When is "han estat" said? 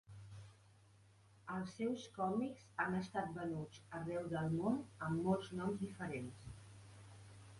2.85-3.29